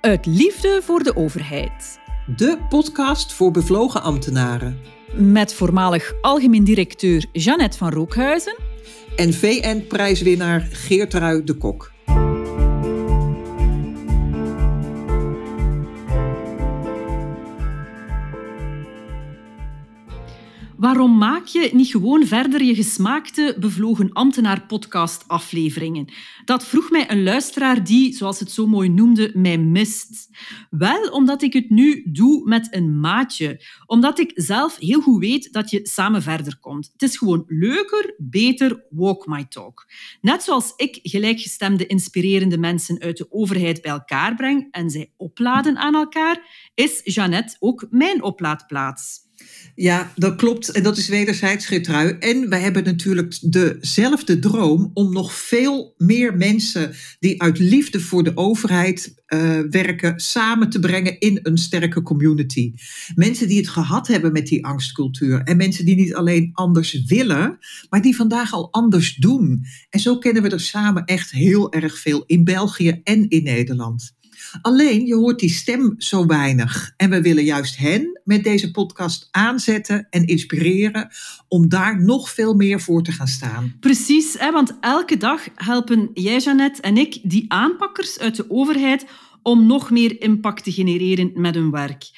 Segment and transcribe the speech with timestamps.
[0.00, 2.00] Uit liefde voor de overheid.
[2.36, 4.78] De podcast voor bevlogen ambtenaren.
[5.12, 8.58] Met voormalig algemeen directeur Jeannette van Rookhuizen.
[9.16, 11.92] En VN-prijswinnaar Geertrui de Kok.
[20.90, 26.12] Waarom maak je niet gewoon verder je gesmaakte bevlogen ambtenaar podcast afleveringen?
[26.44, 30.28] Dat vroeg mij een luisteraar die, zoals het zo mooi noemde, mij mist.
[30.70, 33.64] Wel omdat ik het nu doe met een maatje.
[33.86, 36.90] Omdat ik zelf heel goed weet dat je samen verder komt.
[36.92, 39.86] Het is gewoon leuker, beter, walk my talk.
[40.20, 45.76] Net zoals ik gelijkgestemde inspirerende mensen uit de overheid bij elkaar breng en zij opladen
[45.76, 49.28] aan elkaar, is Jeannette ook mijn oplaadplaats.
[49.74, 50.70] Ja, dat klopt.
[50.70, 52.16] En dat is wederzijds Geertrui.
[52.18, 58.22] En wij hebben natuurlijk dezelfde droom om nog veel meer mensen die uit liefde voor
[58.22, 62.72] de overheid uh, werken, samen te brengen in een sterke community.
[63.14, 65.42] Mensen die het gehad hebben met die angstcultuur.
[65.42, 69.64] En mensen die niet alleen anders willen, maar die vandaag al anders doen.
[69.90, 74.18] En zo kennen we er samen echt heel erg veel in België en in Nederland.
[74.62, 76.92] Alleen, je hoort die stem zo weinig.
[76.96, 81.08] En we willen juist hen met deze podcast aanzetten en inspireren
[81.48, 83.76] om daar nog veel meer voor te gaan staan.
[83.80, 89.06] Precies, hè, want elke dag helpen jij, Jeannette, en ik die aanpakkers uit de overheid
[89.42, 92.10] om nog meer impact te genereren met hun werk.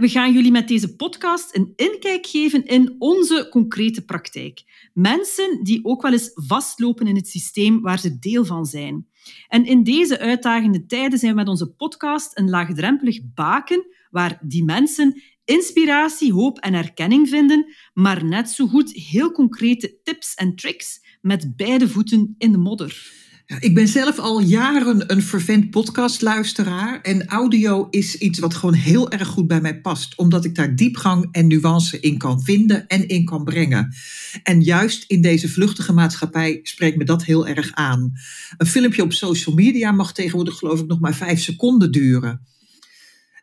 [0.00, 4.62] We gaan jullie met deze podcast een inkijk geven in onze concrete praktijk.
[4.94, 9.06] Mensen die ook wel eens vastlopen in het systeem waar ze deel van zijn.
[9.48, 14.64] En in deze uitdagende tijden zijn we met onze podcast een laagdrempelig baken waar die
[14.64, 21.18] mensen inspiratie, hoop en erkenning vinden, maar net zo goed heel concrete tips en tricks
[21.20, 23.12] met beide voeten in de modder.
[23.58, 27.00] Ik ben zelf al jaren een vervent podcastluisteraar.
[27.00, 30.14] En audio is iets wat gewoon heel erg goed bij mij past.
[30.16, 33.94] Omdat ik daar diepgang en nuance in kan vinden en in kan brengen.
[34.42, 38.12] En juist in deze vluchtige maatschappij spreekt me dat heel erg aan.
[38.56, 42.40] Een filmpje op social media mag tegenwoordig geloof ik nog maar vijf seconden duren.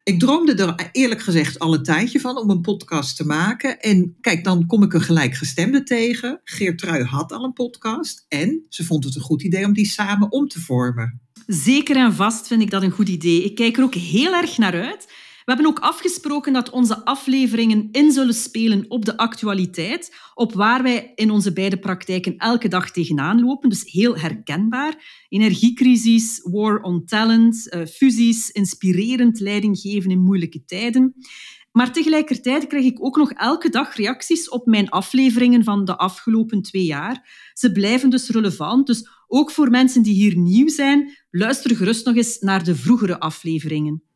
[0.08, 3.80] Ik droomde er eerlijk gezegd al een tijdje van om een podcast te maken.
[3.80, 6.42] En kijk, dan kom ik een gelijkgestemde tegen.
[6.44, 10.32] Geertrui had al een podcast en ze vond het een goed idee om die samen
[10.32, 11.22] om te vormen.
[11.48, 13.44] Zeker en vast vind ik dat een goed idee.
[13.44, 15.08] Ik kijk er ook heel erg naar uit.
[15.48, 20.84] We hebben ook afgesproken dat onze afleveringen in zullen spelen op de actualiteit, op waar
[20.84, 23.70] wij in onze beide praktijken elke dag tegenaan lopen.
[23.70, 25.26] Dus heel herkenbaar.
[25.30, 31.16] Energiecrisis, war on talent, eh, fusies, inspirerend leiding geven in moeilijke tijden.
[31.72, 36.62] Maar tegelijkertijd krijg ik ook nog elke dag reacties op mijn afleveringen van de afgelopen
[36.62, 37.50] twee jaar.
[37.54, 38.88] Ze blijven dus relevant.
[38.88, 43.20] Dus ook voor mensen die hier nieuw zijn, luister gerust nog eens naar de vroegere
[43.20, 44.07] afleveringen.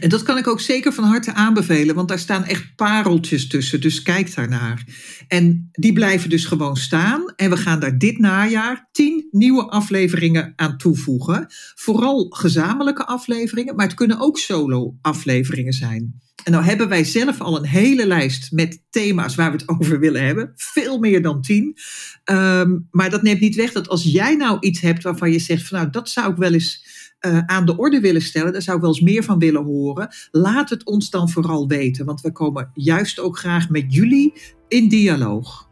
[0.00, 3.80] En dat kan ik ook zeker van harte aanbevelen, want daar staan echt pareltjes tussen.
[3.80, 4.84] Dus kijk daarnaar.
[5.28, 7.32] En die blijven dus gewoon staan.
[7.36, 11.46] En we gaan daar dit najaar tien nieuwe afleveringen aan toevoegen.
[11.74, 16.24] Vooral gezamenlijke afleveringen, maar het kunnen ook solo-afleveringen zijn.
[16.46, 19.98] En nou hebben wij zelf al een hele lijst met thema's waar we het over
[19.98, 20.52] willen hebben.
[20.56, 21.76] Veel meer dan tien.
[22.24, 25.68] Ehm, maar dat neemt niet weg dat als jij nou iets hebt waarvan je zegt
[25.68, 26.85] van nou dat zou ik wel eens
[27.26, 30.08] uh, aan de orde willen stellen, daar zou ik wel eens meer van willen horen.
[30.30, 34.32] Laat het ons dan vooral weten, want we komen juist ook graag met jullie
[34.68, 35.66] in dialoog.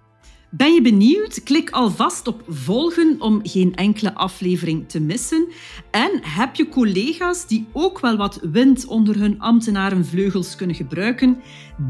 [0.57, 1.43] Ben je benieuwd?
[1.43, 5.49] Klik alvast op volgen om geen enkele aflevering te missen.
[5.91, 11.37] En heb je collega's die ook wel wat wind onder hun ambtenarenvleugels kunnen gebruiken?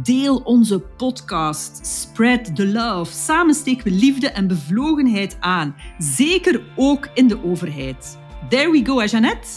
[0.03, 1.87] Deel onze podcast.
[1.87, 3.13] Spread the love.
[3.13, 5.75] Samen steken we liefde en bevlogenheid aan.
[5.99, 8.19] Zeker ook in de overheid.
[8.49, 9.49] There we go, hè Jeannette?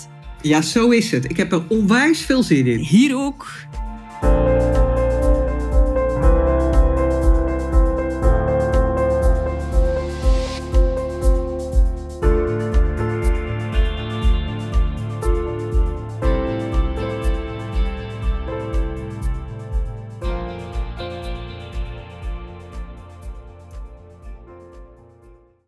[0.42, 1.30] Ja, zo is het.
[1.30, 2.80] Ik heb er onwijs veel zin in.
[2.80, 3.46] Hier ook.